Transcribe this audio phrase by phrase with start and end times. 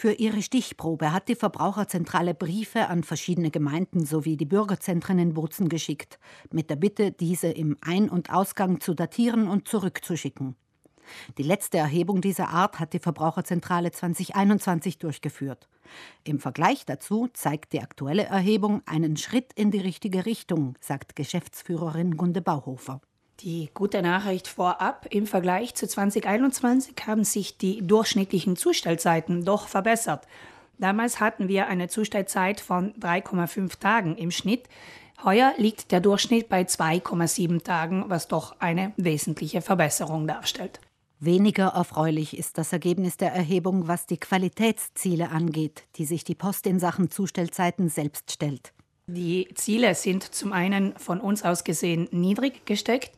[0.00, 5.68] Für ihre Stichprobe hat die Verbraucherzentrale Briefe an verschiedene Gemeinden sowie die Bürgerzentren in Bozen
[5.68, 6.20] geschickt,
[6.52, 10.54] mit der Bitte, diese im Ein- und Ausgang zu datieren und zurückzuschicken.
[11.36, 15.68] Die letzte Erhebung dieser Art hat die Verbraucherzentrale 2021 durchgeführt.
[16.22, 22.16] Im Vergleich dazu zeigt die aktuelle Erhebung einen Schritt in die richtige Richtung, sagt Geschäftsführerin
[22.16, 23.00] Gunde Bauhofer.
[23.40, 30.26] Die gute Nachricht vorab, im Vergleich zu 2021 haben sich die durchschnittlichen Zustellzeiten doch verbessert.
[30.78, 34.64] Damals hatten wir eine Zustellzeit von 3,5 Tagen im Schnitt.
[35.22, 40.80] Heuer liegt der Durchschnitt bei 2,7 Tagen, was doch eine wesentliche Verbesserung darstellt.
[41.20, 46.66] Weniger erfreulich ist das Ergebnis der Erhebung, was die Qualitätsziele angeht, die sich die Post
[46.66, 48.72] in Sachen Zustellzeiten selbst stellt.
[49.10, 53.12] Die Ziele sind zum einen von uns aus gesehen niedrig gesteckt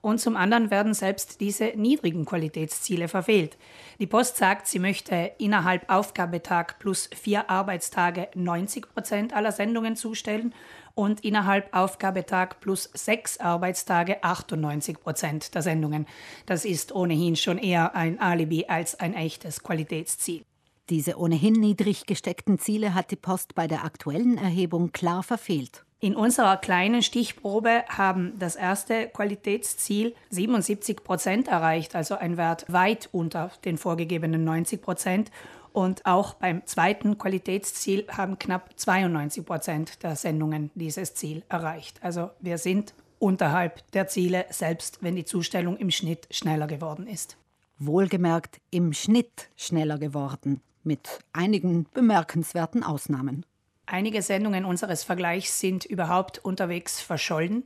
[0.00, 3.58] und zum anderen werden selbst diese niedrigen Qualitätsziele verfehlt.
[3.98, 10.54] Die Post sagt, sie möchte innerhalb Aufgabetag plus vier Arbeitstage 90 Prozent aller Sendungen zustellen
[10.94, 16.06] und innerhalb Aufgabetag plus sechs Arbeitstage 98 Prozent der Sendungen.
[16.46, 20.42] Das ist ohnehin schon eher ein Alibi als ein echtes Qualitätsziel.
[20.90, 25.86] Diese ohnehin niedrig gesteckten Ziele hat die Post bei der aktuellen Erhebung klar verfehlt.
[25.98, 33.08] In unserer kleinen Stichprobe haben das erste Qualitätsziel 77 Prozent erreicht, also ein Wert weit
[33.12, 35.30] unter den vorgegebenen 90 Prozent.
[35.72, 41.98] Und auch beim zweiten Qualitätsziel haben knapp 92 Prozent der Sendungen dieses Ziel erreicht.
[42.02, 47.38] Also wir sind unterhalb der Ziele, selbst wenn die Zustellung im Schnitt schneller geworden ist.
[47.78, 53.44] Wohlgemerkt im Schnitt schneller geworden mit einigen bemerkenswerten Ausnahmen.
[53.86, 57.64] Einige Sendungen unseres Vergleichs sind überhaupt unterwegs verschollen.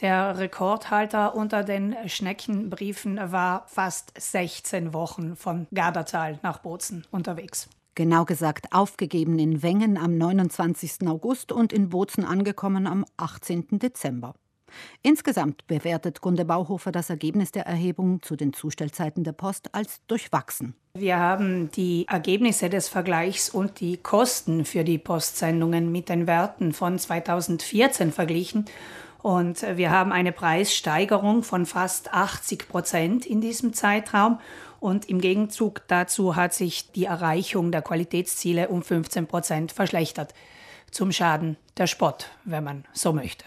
[0.00, 7.68] Der Rekordhalter unter den Schneckenbriefen war fast 16 Wochen von Gardertal nach Bozen unterwegs.
[7.94, 11.06] Genau gesagt aufgegeben in Wengen am 29.
[11.06, 13.78] August und in Bozen angekommen am 18.
[13.78, 14.34] Dezember.
[15.02, 20.74] Insgesamt bewertet Gunde Bauhofer das Ergebnis der Erhebung zu den Zustellzeiten der Post als durchwachsen.
[20.94, 26.72] Wir haben die Ergebnisse des Vergleichs und die Kosten für die Postsendungen mit den Werten
[26.72, 28.66] von 2014 verglichen.
[29.22, 34.40] Und wir haben eine Preissteigerung von fast 80 Prozent in diesem Zeitraum.
[34.80, 40.34] Und im Gegenzug dazu hat sich die Erreichung der Qualitätsziele um 15 Prozent verschlechtert.
[40.90, 43.44] Zum Schaden der Spott, wenn man so möchte.